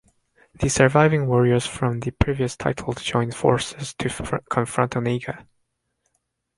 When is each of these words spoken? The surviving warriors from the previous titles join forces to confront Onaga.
The 0.55 0.67
surviving 0.67 1.27
warriors 1.27 1.67
from 1.67 1.99
the 1.99 2.09
previous 2.09 2.57
titles 2.57 3.03
join 3.03 3.29
forces 3.29 3.93
to 3.99 4.09
confront 4.49 4.93
Onaga. 4.95 5.45